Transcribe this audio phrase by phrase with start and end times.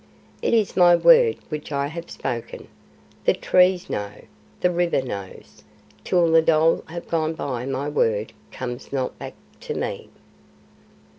[0.41, 2.67] "It is my Word which I have spoken.
[3.25, 4.23] The Trees know,
[4.59, 5.63] the River knows.
[6.03, 10.09] Till the dhole have gone by my Word comes not back to me."